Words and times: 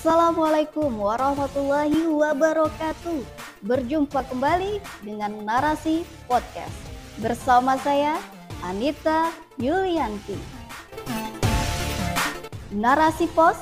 Assalamualaikum 0.00 0.96
warahmatullahi 0.96 2.08
wabarakatuh. 2.08 3.20
Berjumpa 3.60 4.24
kembali 4.32 4.80
dengan 5.04 5.44
Narasi 5.44 6.08
Podcast 6.24 6.72
bersama 7.20 7.76
saya 7.84 8.16
Anita 8.64 9.28
Yulianti. 9.60 10.40
Narasi 12.72 13.28
Pos 13.36 13.60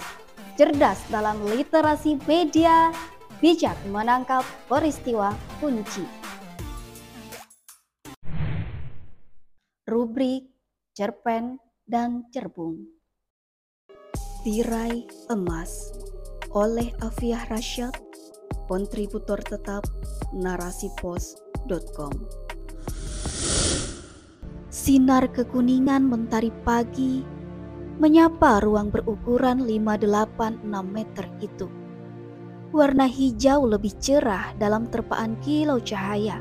cerdas 0.54 1.02
dalam 1.10 1.42
literasi 1.42 2.22
media, 2.22 2.94
bijak 3.42 3.74
menangkap 3.90 4.46
peristiwa 4.70 5.34
kunci. 5.58 6.06
Rubrik 9.90 10.54
cerpen 10.94 11.58
dan 11.82 12.30
cerbung. 12.30 12.86
Tirai 14.46 15.02
Emas 15.26 16.07
oleh 16.56 16.88
Afiah 17.04 17.44
Rasyad, 17.48 17.92
kontributor 18.70 19.40
tetap 19.44 19.84
narasipos.com. 20.32 22.14
Sinar 24.68 25.28
kekuningan 25.34 26.06
mentari 26.06 26.54
pagi 26.62 27.20
menyapa 27.98 28.62
ruang 28.62 28.94
berukuran 28.94 29.66
586 29.66 30.62
meter 30.86 31.26
itu. 31.42 31.66
Warna 32.70 33.10
hijau 33.10 33.66
lebih 33.66 33.96
cerah 33.98 34.54
dalam 34.54 34.86
terpaan 34.86 35.34
kilau 35.42 35.82
cahaya. 35.82 36.38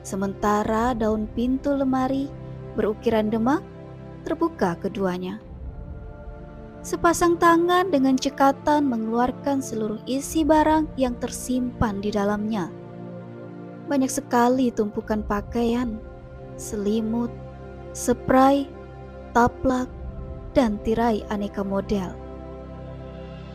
Sementara 0.00 0.96
daun 0.96 1.28
pintu 1.36 1.76
lemari 1.76 2.32
berukiran 2.78 3.28
demak 3.28 3.60
terbuka 4.24 4.80
keduanya. 4.80 5.43
Sepasang 6.84 7.40
tangan 7.40 7.88
dengan 7.88 8.12
cekatan 8.12 8.84
mengeluarkan 8.84 9.64
seluruh 9.64 9.96
isi 10.04 10.44
barang 10.44 10.84
yang 11.00 11.16
tersimpan 11.16 12.04
di 12.04 12.12
dalamnya. 12.12 12.68
Banyak 13.88 14.12
sekali 14.12 14.68
tumpukan 14.68 15.24
pakaian, 15.24 15.96
selimut, 16.60 17.32
spray, 17.96 18.68
taplak, 19.32 19.88
dan 20.52 20.76
tirai 20.84 21.24
aneka 21.32 21.64
model. 21.64 22.12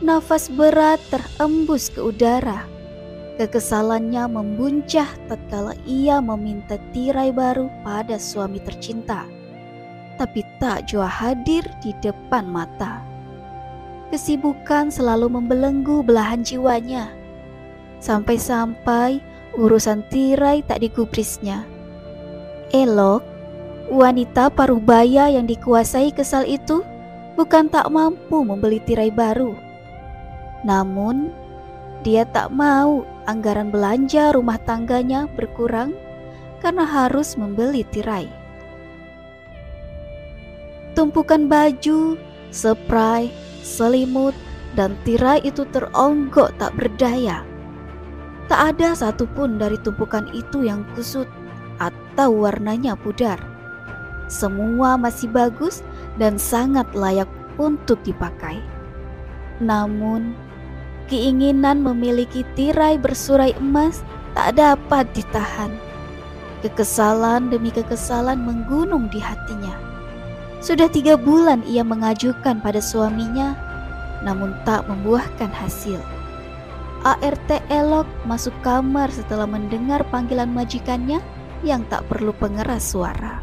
Nafas 0.01 0.49
berat 0.49 0.97
terembus 1.13 1.93
ke 1.93 2.01
udara. 2.01 2.65
Kekesalannya 3.37 4.25
membuncah 4.25 5.05
tatkala 5.29 5.77
ia 5.85 6.17
meminta 6.17 6.81
tirai 6.97 7.29
baru 7.29 7.69
pada 7.85 8.17
suami 8.17 8.57
tercinta. 8.57 9.29
Tapi 10.17 10.41
tak 10.57 10.89
jua 10.89 11.05
hadir 11.05 11.61
di 11.85 11.93
depan 12.01 12.49
mata. 12.49 13.08
Kesibukan 14.09 14.89
selalu 14.89 15.29
membelenggu 15.29 16.01
belahan 16.01 16.41
jiwanya. 16.41 17.13
Sampai-sampai 18.01 19.21
urusan 19.53 20.01
tirai 20.09 20.65
tak 20.65 20.81
digubrisnya. 20.81 21.61
Elok, 22.73 23.21
wanita 23.89 24.49
paruh 24.49 24.81
baya 24.81 25.29
yang 25.29 25.45
dikuasai 25.45 26.09
kesal 26.13 26.45
itu 26.45 26.81
bukan 27.37 27.69
tak 27.69 27.85
mampu 27.89 28.41
membeli 28.41 28.81
tirai 28.81 29.13
baru. 29.13 29.53
Namun, 30.65 31.29
dia 32.01 32.23
tak 32.25 32.49
mau 32.49 33.05
anggaran 33.29 33.69
belanja 33.69 34.33
rumah 34.33 34.57
tangganya 34.63 35.29
berkurang 35.37 35.93
karena 36.63 36.83
harus 36.83 37.37
membeli 37.37 37.85
tirai. 37.87 38.27
Tumpukan 40.95 41.47
baju, 41.47 42.19
spray, 42.51 43.31
selimut, 43.61 44.35
dan 44.77 44.93
tirai 45.03 45.41
itu 45.41 45.65
teronggok 45.69 46.53
tak 46.61 46.71
berdaya. 46.77 47.41
Tak 48.49 48.75
ada 48.75 48.97
satupun 48.97 49.61
dari 49.61 49.77
tumpukan 49.81 50.25
itu 50.33 50.65
yang 50.65 50.81
kusut 50.97 51.29
atau 51.77 52.33
warnanya 52.33 52.97
pudar. 52.97 53.37
Semua 54.29 54.97
masih 54.97 55.29
bagus 55.29 55.81
dan 56.21 56.37
sangat 56.37 56.85
layak 56.93 57.29
untuk 57.57 57.97
dipakai. 58.05 58.61
Namun, 59.57 60.37
keinginan 61.09 61.81
memiliki 61.81 62.45
tirai 62.53 62.95
bersurai 62.97 63.57
emas 63.57 64.05
tak 64.37 64.61
dapat 64.61 65.09
ditahan. 65.17 65.73
Kekesalan 66.61 67.49
demi 67.49 67.73
kekesalan 67.73 68.37
menggunung 68.37 69.09
di 69.09 69.17
hatinya. 69.17 69.88
Sudah 70.59 70.91
tiga 70.91 71.15
bulan 71.15 71.63
ia 71.63 71.87
mengajukan 71.87 72.59
pada 72.59 72.83
suaminya, 72.83 73.55
namun 74.27 74.51
tak 74.67 74.83
membuahkan 74.91 75.47
hasil. 75.55 75.99
ART 77.07 77.49
elok 77.71 78.03
masuk 78.27 78.51
kamar 78.59 79.07
setelah 79.07 79.47
mendengar 79.47 80.03
panggilan 80.11 80.51
majikannya 80.51 81.23
yang 81.63 81.87
tak 81.87 82.03
perlu 82.11 82.35
pengeras 82.35 82.91
suara. 82.91 83.39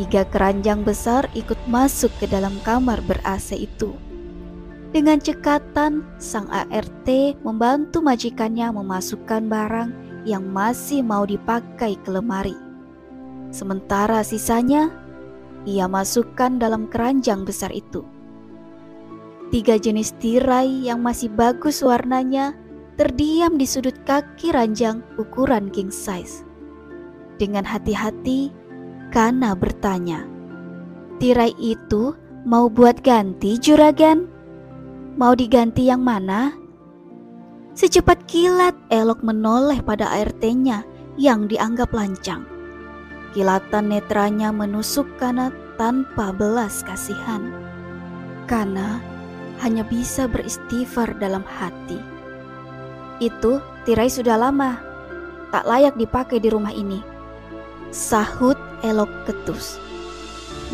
Tiga 0.00 0.24
keranjang 0.24 0.80
besar 0.80 1.28
ikut 1.36 1.60
masuk 1.68 2.08
ke 2.16 2.24
dalam 2.24 2.56
kamar 2.64 3.04
ber-AC 3.04 3.60
itu. 3.60 3.92
Dengan 4.90 5.20
cekatan, 5.20 6.02
sang 6.16 6.48
ART 6.48 7.08
membantu 7.44 8.00
majikannya 8.00 8.72
memasukkan 8.72 9.44
barang 9.44 9.90
yang 10.24 10.48
masih 10.48 11.04
mau 11.04 11.28
dipakai 11.28 12.00
ke 12.00 12.08
lemari. 12.08 12.56
Sementara 13.52 14.24
sisanya 14.24 14.88
ia 15.68 15.90
masukkan 15.90 16.56
dalam 16.56 16.88
keranjang 16.88 17.44
besar 17.44 17.72
itu. 17.72 18.04
Tiga 19.50 19.76
jenis 19.76 20.14
tirai 20.22 20.86
yang 20.86 21.02
masih 21.02 21.26
bagus 21.34 21.82
warnanya 21.82 22.54
terdiam 22.94 23.58
di 23.58 23.66
sudut 23.66 23.96
kaki 24.06 24.54
ranjang 24.54 25.02
ukuran 25.18 25.72
king 25.74 25.90
size. 25.90 26.46
Dengan 27.40 27.66
hati-hati, 27.66 28.54
Kana 29.10 29.58
bertanya, 29.58 30.22
"Tirai 31.18 31.50
itu 31.58 32.14
mau 32.46 32.70
buat 32.70 33.02
ganti 33.02 33.58
juragan? 33.58 34.30
Mau 35.18 35.34
diganti 35.34 35.90
yang 35.90 36.06
mana?" 36.06 36.54
Secepat 37.74 38.22
kilat, 38.30 38.78
Elok 38.86 39.26
menoleh 39.26 39.82
pada 39.82 40.06
ART-nya 40.14 40.86
yang 41.18 41.50
dianggap 41.50 41.90
lancang. 41.90 42.46
Kilatan 43.30 43.94
netranya 43.94 44.50
menusuk 44.50 45.06
Kana 45.14 45.54
tanpa 45.78 46.34
belas 46.34 46.82
kasihan. 46.82 47.46
Kana 48.50 48.98
hanya 49.62 49.86
bisa 49.86 50.26
beristighfar 50.26 51.14
dalam 51.22 51.46
hati. 51.46 52.02
Itu 53.22 53.62
tirai 53.86 54.10
sudah 54.10 54.34
lama, 54.34 54.82
tak 55.54 55.62
layak 55.68 55.94
dipakai 55.94 56.42
di 56.42 56.50
rumah 56.50 56.74
ini. 56.74 56.98
Sahut 57.94 58.58
elok 58.82 59.10
ketus. 59.30 59.78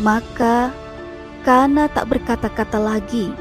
Maka 0.01 0.73
Kana 1.47 1.87
tak 1.87 2.11
berkata-kata 2.11 2.75
lagi. 2.75 3.31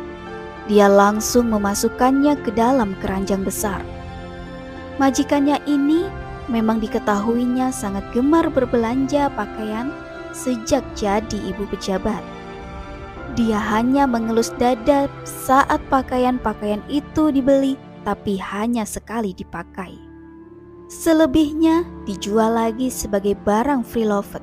Dia 0.71 0.87
langsung 0.87 1.51
memasukkannya 1.51 2.39
ke 2.39 2.55
dalam 2.55 2.95
keranjang 3.03 3.43
besar. 3.43 3.83
Majikannya 5.03 5.59
ini 5.67 6.07
memang 6.47 6.79
diketahuinya 6.79 7.75
sangat 7.75 8.07
gemar 8.15 8.47
berbelanja 8.51 9.31
pakaian 9.35 9.91
sejak 10.31 10.85
jadi 10.95 11.39
ibu 11.51 11.67
pejabat. 11.73 12.23
Dia 13.37 13.61
hanya 13.61 14.09
mengelus 14.09 14.49
dada 14.57 15.11
saat 15.27 15.83
pakaian-pakaian 15.93 16.81
itu 16.89 17.29
dibeli, 17.29 17.77
tapi 18.07 18.41
hanya 18.41 18.89
sekali 18.89 19.37
dipakai. 19.37 19.93
Selebihnya 20.87 21.83
dijual 22.07 22.55
lagi 22.55 22.89
sebagai 22.89 23.35
barang 23.43 23.83
free 23.83 24.07
lovet. 24.07 24.41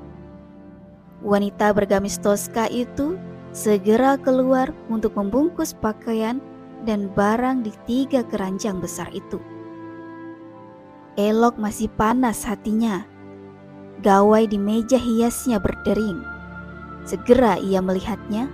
Wanita 1.24 1.72
bergamis 1.72 2.20
Tosca 2.20 2.68
itu 2.68 3.16
segera 3.56 4.20
keluar 4.20 4.76
untuk 4.92 5.16
membungkus 5.16 5.72
pakaian 5.72 6.44
dan 6.84 7.08
barang 7.16 7.64
di 7.64 7.72
tiga 7.88 8.28
keranjang 8.28 8.84
besar 8.84 9.08
itu. 9.16 9.40
Elok 11.14 11.62
masih 11.62 11.94
panas 11.94 12.42
hatinya. 12.42 13.06
Gawai 14.02 14.50
di 14.50 14.58
meja 14.58 14.98
hiasnya 14.98 15.62
berdering. 15.62 16.26
Segera 17.06 17.62
ia 17.62 17.86
melihatnya. 17.86 18.50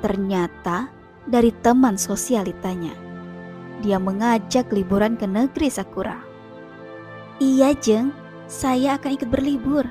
Ternyata 0.00 0.88
dari 1.28 1.52
teman 1.60 2.00
sosialitanya. 2.00 2.96
Dia 3.84 4.00
mengajak 4.00 4.72
liburan 4.72 5.20
ke 5.20 5.28
negeri 5.28 5.68
Sakura. 5.68 6.16
Iya, 7.36 7.76
Jeng. 7.76 8.14
Saya 8.48 8.96
akan 8.96 9.12
ikut 9.12 9.28
berlibur. 9.28 9.84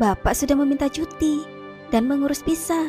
Bapak 0.00 0.32
sudah 0.32 0.56
meminta 0.56 0.88
cuti 0.88 1.44
dan 1.92 2.08
mengurus 2.08 2.40
visa. 2.40 2.88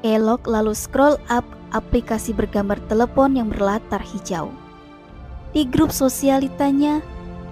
Elok 0.00 0.48
lalu 0.48 0.72
scroll 0.72 1.20
up 1.28 1.44
aplikasi 1.76 2.32
bergambar 2.32 2.80
telepon 2.88 3.36
yang 3.36 3.52
berlatar 3.52 4.00
hijau. 4.00 4.61
Di 5.52 5.68
grup 5.68 5.92
sosialitanya, 5.92 7.04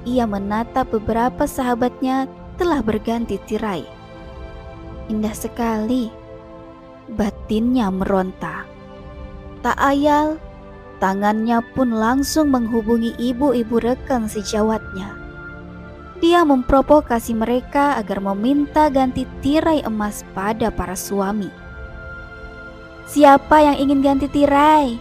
ia 0.09 0.25
menatap 0.25 0.89
beberapa 0.93 1.45
sahabatnya 1.45 2.25
telah 2.57 2.81
berganti 2.81 3.37
tirai. 3.45 3.85
Indah 5.13 5.37
sekali, 5.37 6.09
batinnya 7.13 7.93
meronta. 7.93 8.65
Tak 9.61 9.77
ayal, 9.77 10.41
Tangannya 11.01 11.65
pun 11.73 11.97
langsung 11.97 12.53
menghubungi 12.53 13.17
ibu-ibu 13.17 13.81
rekan 13.81 14.29
sejawatnya. 14.29 15.17
Dia 16.21 16.45
memprovokasi 16.45 17.33
mereka 17.33 17.97
agar 17.97 18.21
meminta 18.21 18.93
ganti 18.93 19.25
tirai 19.41 19.81
emas 19.81 20.21
pada 20.37 20.69
para 20.69 20.93
suami. 20.93 21.49
Siapa 23.09 23.65
yang 23.65 23.77
ingin 23.81 24.05
ganti 24.05 24.29
tirai? 24.29 25.01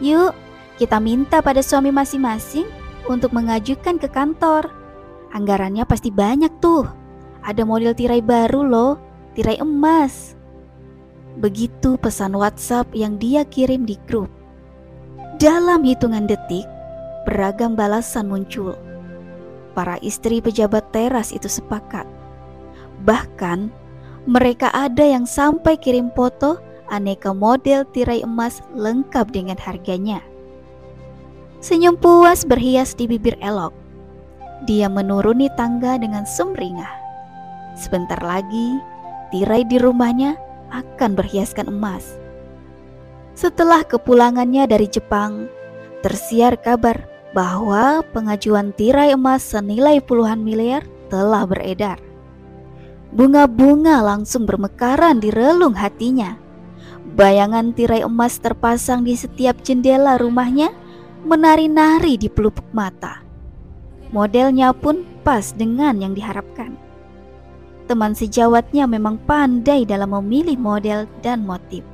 Yuk, 0.00 0.32
kita 0.80 0.98
minta 0.98 1.38
pada 1.40 1.62
suami 1.62 1.94
masing-masing 1.94 2.66
untuk 3.06 3.30
mengajukan 3.30 4.00
ke 4.00 4.08
kantor. 4.10 4.70
Anggarannya 5.34 5.84
pasti 5.86 6.14
banyak 6.14 6.50
tuh. 6.62 6.86
Ada 7.44 7.66
model 7.66 7.92
tirai 7.92 8.24
baru 8.24 8.64
loh, 8.64 8.92
tirai 9.36 9.60
emas. 9.60 10.34
Begitu 11.38 11.98
pesan 11.98 12.38
WhatsApp 12.38 12.94
yang 12.94 13.18
dia 13.18 13.42
kirim 13.44 13.84
di 13.84 13.98
grup. 14.06 14.30
Dalam 15.42 15.82
hitungan 15.82 16.30
detik, 16.30 16.64
beragam 17.26 17.74
balasan 17.74 18.30
muncul 18.30 18.78
para 19.74 19.98
istri 20.00 20.38
pejabat 20.38 20.94
teras 20.94 21.34
itu 21.34 21.50
sepakat. 21.50 22.06
Bahkan, 23.02 23.68
mereka 24.24 24.70
ada 24.72 25.02
yang 25.04 25.26
sampai 25.28 25.76
kirim 25.76 26.08
foto 26.14 26.56
aneka 26.88 27.34
model 27.34 27.84
tirai 27.92 28.22
emas 28.22 28.62
lengkap 28.72 29.34
dengan 29.34 29.58
harganya. 29.58 30.22
Senyum 31.64 31.96
puas 31.96 32.44
berhias 32.44 32.92
di 32.92 33.08
bibir 33.08 33.40
Elok. 33.40 33.72
Dia 34.68 34.84
menuruni 34.84 35.48
tangga 35.56 35.96
dengan 35.96 36.28
sumringah. 36.28 36.92
Sebentar 37.72 38.20
lagi, 38.20 38.76
tirai 39.32 39.64
di 39.64 39.80
rumahnya 39.80 40.36
akan 40.68 41.16
berhiaskan 41.16 41.72
emas. 41.72 42.20
Setelah 43.32 43.80
kepulangannya 43.80 44.68
dari 44.68 44.84
Jepang, 44.92 45.48
tersiar 46.04 46.60
kabar 46.60 47.08
bahwa 47.32 48.04
pengajuan 48.12 48.76
tirai 48.76 49.16
emas 49.16 49.40
senilai 49.40 50.04
puluhan 50.04 50.44
miliar 50.44 50.84
telah 51.08 51.48
beredar. 51.48 51.96
Bunga-bunga 53.08 54.04
langsung 54.04 54.44
bermekaran 54.44 55.16
di 55.16 55.32
relung 55.32 55.72
hatinya. 55.72 56.36
Bayangan 57.16 57.72
tirai 57.72 58.04
emas 58.04 58.36
terpasang 58.36 59.08
di 59.08 59.16
setiap 59.16 59.64
jendela 59.64 60.20
rumahnya 60.20 60.83
menari-nari 61.24 62.20
di 62.20 62.28
pelupuk 62.28 62.68
mata. 62.76 63.24
Modelnya 64.12 64.70
pun 64.76 65.02
pas 65.24 65.50
dengan 65.56 65.96
yang 65.98 66.12
diharapkan. 66.12 66.76
Teman 67.84 68.12
sejawatnya 68.16 68.88
memang 68.88 69.20
pandai 69.24 69.84
dalam 69.84 70.12
memilih 70.20 70.56
model 70.56 71.08
dan 71.24 71.44
motif. 71.44 71.84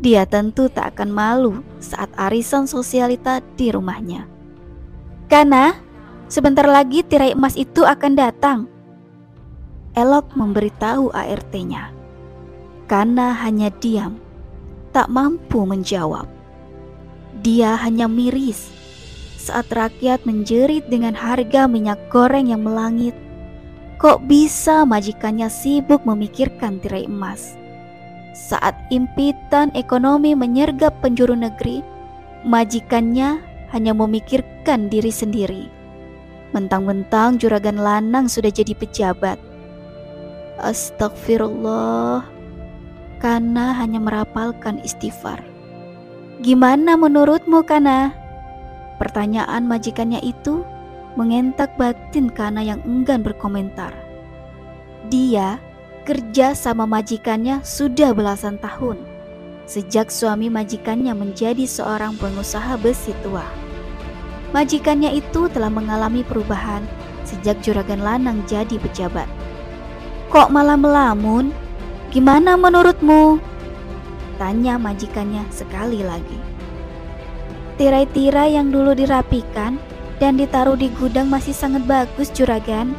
Dia 0.00 0.24
tentu 0.24 0.72
tak 0.72 0.96
akan 0.96 1.10
malu 1.12 1.52
saat 1.76 2.08
arisan 2.16 2.64
sosialita 2.64 3.44
di 3.60 3.68
rumahnya. 3.68 4.24
Karena 5.28 5.76
sebentar 6.32 6.64
lagi 6.64 7.04
tirai 7.04 7.36
emas 7.36 7.52
itu 7.52 7.84
akan 7.84 8.12
datang. 8.16 8.58
Elok 9.92 10.32
memberitahu 10.32 11.12
ART-nya. 11.12 11.92
Karena 12.88 13.36
hanya 13.44 13.68
diam, 13.76 14.16
tak 14.96 15.12
mampu 15.12 15.68
menjawab. 15.68 16.39
Dia 17.40 17.72
hanya 17.80 18.04
miris 18.04 18.68
saat 19.40 19.72
rakyat 19.72 20.28
menjerit 20.28 20.84
dengan 20.92 21.16
harga 21.16 21.64
minyak 21.64 21.96
goreng 22.12 22.52
yang 22.52 22.60
melangit. 22.60 23.16
Kok 23.96 24.28
bisa 24.28 24.84
majikannya 24.84 25.48
sibuk 25.48 26.04
memikirkan 26.04 26.76
tirai 26.84 27.08
emas? 27.08 27.56
Saat 28.36 28.76
impitan 28.92 29.72
ekonomi 29.72 30.36
menyergap 30.36 30.92
penjuru 31.00 31.32
negeri, 31.32 31.80
majikannya 32.44 33.40
hanya 33.72 33.92
memikirkan 33.96 34.92
diri 34.92 35.12
sendiri. 35.12 35.64
Mentang-mentang 36.52 37.40
juragan 37.40 37.80
lanang 37.80 38.28
sudah 38.28 38.52
jadi 38.52 38.76
pejabat. 38.76 39.40
Astagfirullah, 40.60 42.20
Kana 43.20 43.76
hanya 43.76 44.00
merapalkan 44.00 44.80
istighfar. 44.80 45.49
Gimana 46.40 46.96
menurutmu 46.96 47.60
Kana? 47.68 48.16
Pertanyaan 48.96 49.68
majikannya 49.68 50.24
itu 50.24 50.64
mengentak 51.12 51.76
batin 51.76 52.32
Kana 52.32 52.64
yang 52.64 52.80
enggan 52.88 53.20
berkomentar. 53.20 53.92
Dia 55.12 55.60
kerja 56.08 56.56
sama 56.56 56.88
majikannya 56.88 57.60
sudah 57.60 58.16
belasan 58.16 58.56
tahun. 58.56 58.96
Sejak 59.68 60.08
suami 60.08 60.48
majikannya 60.48 61.12
menjadi 61.12 61.68
seorang 61.68 62.16
pengusaha 62.16 62.80
besi 62.80 63.12
tua. 63.20 63.44
Majikannya 64.56 65.12
itu 65.20 65.44
telah 65.52 65.68
mengalami 65.68 66.24
perubahan 66.24 66.80
sejak 67.28 67.60
juragan 67.60 68.00
lanang 68.00 68.40
jadi 68.48 68.80
pejabat. 68.80 69.28
Kok 70.32 70.48
malah 70.48 70.80
melamun? 70.80 71.52
Gimana 72.08 72.56
menurutmu? 72.56 73.49
Tanya 74.40 74.80
majikannya 74.80 75.44
sekali 75.52 76.00
lagi. 76.00 76.40
Tirai-tirai 77.76 78.56
yang 78.56 78.72
dulu 78.72 78.96
dirapikan 78.96 79.76
dan 80.16 80.40
ditaruh 80.40 80.80
di 80.80 80.88
gudang 80.96 81.28
masih 81.28 81.52
sangat 81.52 81.84
bagus 81.84 82.32
juragan 82.32 82.96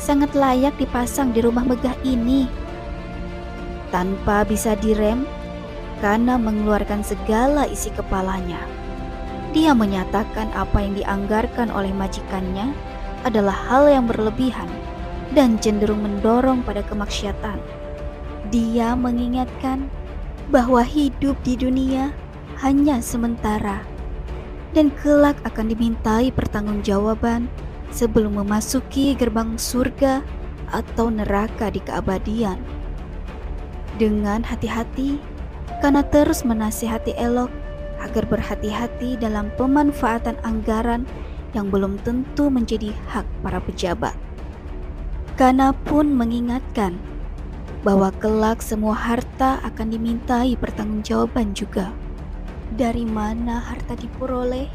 sangat 0.00 0.32
layak 0.32 0.72
dipasang 0.78 1.34
di 1.34 1.44
rumah 1.44 1.66
megah 1.66 1.94
ini. 2.06 2.48
Tanpa 3.92 4.46
bisa 4.46 4.78
direm, 4.78 5.26
karena 5.98 6.38
mengeluarkan 6.38 7.02
segala 7.02 7.66
isi 7.66 7.90
kepalanya. 7.90 8.62
Dia 9.50 9.74
menyatakan 9.74 10.54
apa 10.54 10.78
yang 10.78 10.94
dianggarkan 10.94 11.68
oleh 11.74 11.90
majikannya 11.90 12.70
adalah 13.26 13.56
hal 13.66 13.90
yang 13.90 14.06
berlebihan 14.06 14.70
dan 15.34 15.58
cenderung 15.58 16.06
mendorong 16.06 16.62
pada 16.62 16.86
kemaksiatan. 16.86 17.58
Dia 18.48 18.94
mengingatkan 18.94 19.90
bahwa 20.48 20.80
hidup 20.80 21.36
di 21.44 21.54
dunia 21.60 22.12
hanya 22.64 22.98
sementara 23.04 23.84
dan 24.72 24.92
kelak 25.00 25.36
akan 25.44 25.72
dimintai 25.72 26.32
pertanggungjawaban 26.32 27.48
sebelum 27.92 28.40
memasuki 28.40 29.16
gerbang 29.16 29.56
surga 29.56 30.20
atau 30.68 31.08
neraka 31.08 31.72
di 31.72 31.80
keabadian. 31.80 32.60
Dengan 33.96 34.44
hati-hati, 34.44 35.16
karena 35.80 36.04
terus 36.04 36.44
menasihati 36.44 37.16
Elok 37.16 37.50
agar 37.98 38.24
berhati-hati 38.30 39.18
dalam 39.18 39.50
pemanfaatan 39.58 40.38
anggaran 40.46 41.08
yang 41.56 41.72
belum 41.72 41.98
tentu 42.04 42.52
menjadi 42.52 42.92
hak 43.10 43.24
para 43.42 43.58
pejabat. 43.58 44.14
Kana 45.34 45.72
pun 45.86 46.12
mengingatkan 46.12 46.98
bahwa 47.86 48.10
kelak 48.18 48.62
semua 48.62 48.94
harta 48.94 49.62
akan 49.62 49.94
dimintai 49.94 50.58
pertanggungjawaban 50.58 51.54
juga. 51.54 51.94
Dari 52.74 53.06
mana 53.06 53.62
harta 53.62 53.96
diperoleh? 53.96 54.68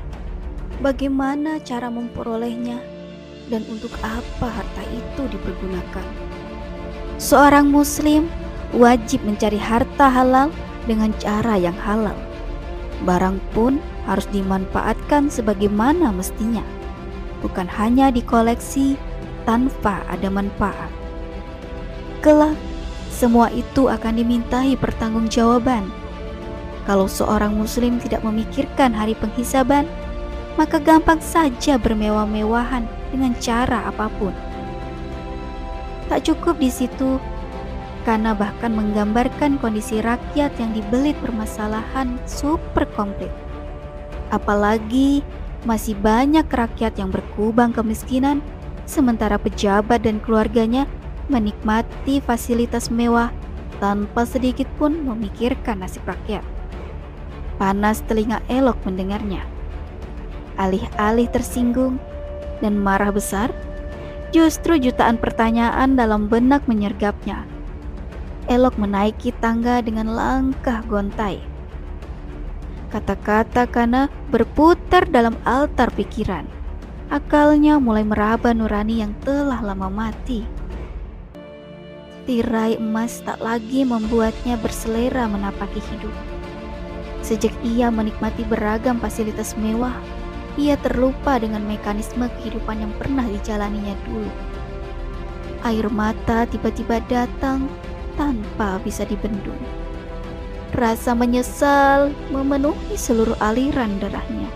Bagaimana 0.82 1.62
cara 1.62 1.88
memperolehnya? 1.94 2.94
dan 3.52 3.64
untuk 3.68 3.92
apa 4.04 4.48
harta 4.48 4.84
itu 4.92 5.24
dipergunakan. 5.32 6.06
Seorang 7.20 7.68
muslim 7.68 8.28
wajib 8.76 9.24
mencari 9.24 9.60
harta 9.60 10.08
halal 10.08 10.50
dengan 10.88 11.12
cara 11.20 11.60
yang 11.60 11.76
halal. 11.84 12.16
Barang 13.04 13.40
pun 13.52 13.80
harus 14.08 14.28
dimanfaatkan 14.32 15.28
sebagaimana 15.28 16.12
mestinya, 16.12 16.64
bukan 17.44 17.68
hanya 17.68 18.12
dikoleksi 18.12 18.96
tanpa 19.44 20.04
ada 20.08 20.32
manfaat. 20.32 20.92
Kelak, 22.24 22.56
semua 23.14 23.54
itu 23.54 23.86
akan 23.94 24.18
dimintai 24.18 24.74
pertanggungjawaban. 24.74 25.86
Kalau 26.90 27.06
seorang 27.06 27.54
muslim 27.54 28.02
tidak 28.02 28.26
memikirkan 28.26 28.92
hari 28.92 29.14
penghisaban, 29.14 29.86
maka 30.58 30.82
gampang 30.82 31.22
saja 31.22 31.78
bermewah-mewahan 31.78 32.84
dengan 33.14 33.38
cara 33.38 33.86
apa 33.86 34.10
pun. 34.18 34.34
Tak 36.10 36.26
cukup 36.28 36.60
di 36.60 36.68
situ, 36.68 37.22
karena 38.04 38.36
bahkan 38.36 38.76
menggambarkan 38.76 39.62
kondisi 39.64 40.04
rakyat 40.04 40.52
yang 40.60 40.76
dibelit 40.76 41.16
permasalahan 41.24 42.20
super 42.28 42.84
komplit. 42.92 43.32
Apalagi 44.34 45.24
masih 45.64 45.96
banyak 45.96 46.44
rakyat 46.52 47.00
yang 47.00 47.08
berkubang 47.08 47.72
kemiskinan, 47.72 48.44
sementara 48.84 49.40
pejabat 49.40 50.04
dan 50.04 50.20
keluarganya 50.20 50.84
menikmati 51.32 52.20
fasilitas 52.20 52.92
mewah 52.92 53.32
tanpa 53.84 54.24
sedikit 54.24 54.68
pun 54.80 54.96
memikirkan 55.04 55.84
nasib 55.84 56.08
rakyat. 56.08 56.44
Panas 57.60 58.02
telinga 58.08 58.40
elok 58.48 58.80
mendengarnya. 58.88 59.44
Alih-alih 60.58 61.28
tersinggung, 61.30 61.98
dan 62.64 62.80
marah 62.80 63.12
besar, 63.12 63.52
justru 64.32 64.80
jutaan 64.80 65.20
pertanyaan 65.20 66.00
dalam 66.00 66.32
benak 66.32 66.64
menyergapnya. 66.66 67.44
Elok 68.48 68.80
menaiki 68.80 69.36
tangga 69.40 69.84
dengan 69.84 70.12
langkah 70.12 70.84
gontai. 70.88 71.44
Kata-kata 72.92 73.66
Kana 73.66 74.08
berputar 74.30 75.10
dalam 75.10 75.34
altar 75.44 75.90
pikiran. 75.92 76.46
Akalnya 77.10 77.78
mulai 77.78 78.06
meraba 78.06 78.54
Nurani 78.54 79.02
yang 79.02 79.14
telah 79.22 79.62
lama 79.62 79.90
mati. 79.90 80.63
Tirai 82.24 82.80
emas 82.80 83.20
tak 83.28 83.44
lagi 83.44 83.84
membuatnya 83.84 84.56
berselera 84.56 85.28
menapaki 85.28 85.84
hidup. 85.92 86.16
Sejak 87.20 87.52
ia 87.68 87.92
menikmati 87.92 88.48
beragam 88.48 88.96
fasilitas 89.04 89.60
mewah, 89.60 89.92
ia 90.56 90.80
terlupa 90.80 91.36
dengan 91.36 91.68
mekanisme 91.68 92.32
kehidupan 92.40 92.80
yang 92.80 92.96
pernah 92.96 93.28
dijalaninya 93.28 93.92
dulu. 94.08 94.32
Air 95.68 95.92
mata 95.92 96.48
tiba-tiba 96.48 97.04
datang 97.12 97.68
tanpa 98.16 98.80
bisa 98.80 99.04
dibendung. 99.04 99.60
Rasa 100.80 101.12
menyesal 101.12 102.16
memenuhi 102.32 102.96
seluruh 102.96 103.36
aliran 103.44 104.00
darahnya. 104.00 104.48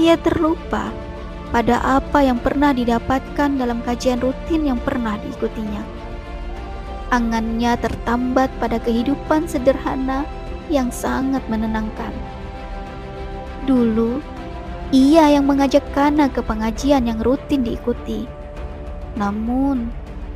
Ia 0.00 0.16
terlupa 0.24 0.88
pada 1.52 1.84
apa 1.84 2.24
yang 2.24 2.40
pernah 2.40 2.72
didapatkan 2.72 3.60
dalam 3.60 3.84
kajian 3.84 4.24
rutin 4.24 4.72
yang 4.72 4.80
pernah 4.80 5.20
diikutinya. 5.20 6.05
Angannya 7.14 7.78
tertambat 7.78 8.50
pada 8.58 8.82
kehidupan 8.82 9.46
sederhana 9.46 10.26
yang 10.66 10.90
sangat 10.90 11.42
menenangkan. 11.46 12.10
Dulu, 13.66 14.18
ia 14.90 15.30
yang 15.34 15.46
mengajak 15.46 15.82
Kana 15.94 16.26
ke 16.30 16.42
pengajian 16.42 17.06
yang 17.06 17.22
rutin 17.22 17.62
diikuti. 17.62 18.26
Namun, 19.14 19.90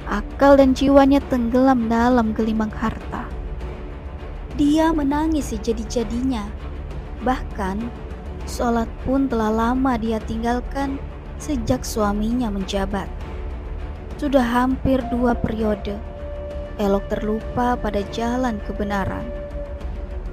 akal 0.06 0.58
dan 0.58 0.74
jiwanya 0.74 1.22
tenggelam 1.30 1.86
dalam 1.90 2.34
gelimang 2.34 2.70
harta. 2.70 3.26
Dia 4.58 4.90
menangis 4.90 5.54
sejadi-jadinya. 5.54 6.46
Bahkan, 7.22 7.78
sholat 8.50 8.90
pun 9.06 9.30
telah 9.30 9.50
lama 9.50 9.94
dia 9.98 10.18
tinggalkan 10.22 10.98
sejak 11.38 11.86
suaminya 11.86 12.50
menjabat. 12.50 13.06
Sudah 14.18 14.44
hampir 14.44 15.00
dua 15.08 15.32
periode, 15.32 15.96
Elok 16.80 17.12
terlupa 17.12 17.76
pada 17.76 18.00
jalan 18.08 18.56
kebenaran. 18.64 19.28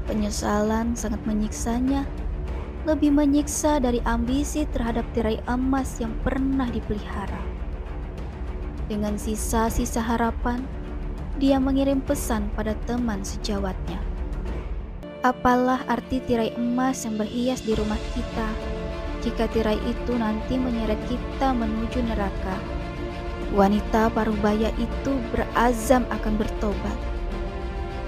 Penyesalan 0.08 0.96
sangat 0.96 1.20
menyiksanya, 1.27 2.08
lebih 2.88 3.12
menyiksa 3.12 3.84
dari 3.84 4.00
ambisi 4.08 4.63
terhadap 4.72 5.04
tirai 5.12 5.44
emas 5.51 6.00
yang 6.00 6.16
pernah 6.24 6.72
dipelihara. 6.72 7.44
Dengan 8.88 9.20
sisa-sisa 9.20 10.00
harapan, 10.00 10.63
dia 11.36 11.60
mengirim 11.60 12.00
pesan 12.00 12.48
pada 12.56 12.80
teman 12.88 13.27
sejawatnya. 13.27 14.00
Apalah 15.27 15.84
arti 15.92 16.24
tirai 16.24 16.56
emas 16.56 17.04
yang 17.04 17.20
berhias 17.20 17.60
di 17.60 17.75
rumah 17.75 18.00
kita 18.16 18.48
jika 19.20 19.51
tirai 19.51 19.75
itu 19.84 20.16
nanti 20.16 20.56
menyeret 20.56 21.01
kita 21.12 21.51
menuju 21.51 22.00
neraka? 22.08 22.76
Wanita 23.56 24.12
parubaya 24.12 24.75
itu 24.75 25.12
berazam 25.32 26.04
akan 26.12 26.36
bertobat. 26.36 26.98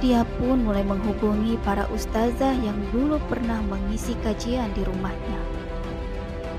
Dia 0.03 0.27
pun 0.39 0.67
mulai 0.67 0.83
menghubungi 0.83 1.55
para 1.63 1.87
ustazah 1.95 2.55
yang 2.59 2.75
dulu 2.91 3.19
pernah 3.31 3.63
mengisi 3.63 4.15
kajian 4.19 4.67
di 4.75 4.83
rumahnya. 4.83 5.39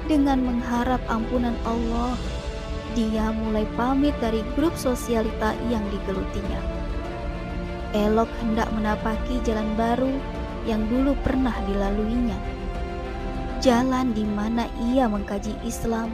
Dengan 0.09 0.41
mengharap 0.45 1.01
ampunan 1.13 1.57
Allah, 1.69 2.17
dia 2.97 3.33
mulai 3.37 3.69
pamit 3.77 4.17
dari 4.21 4.41
grup 4.57 4.73
sosialita 4.77 5.53
yang 5.69 5.85
digelutinya. 5.93 6.61
Elok 7.93 8.29
hendak 8.41 8.69
menapaki 8.73 9.45
jalan 9.45 9.77
baru 9.77 10.15
yang 10.65 10.89
dulu 10.89 11.13
pernah 11.21 11.55
dilaluinya. 11.69 12.37
Jalan 13.61 14.17
di 14.17 14.25
mana 14.25 14.67
ia 14.93 15.05
mengkaji 15.05 15.53
Islam 15.69 16.13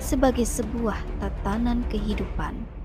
sebagai 0.00 0.48
sebuah 0.48 0.96
tatanan 1.20 1.84
kehidupan. 1.92 2.79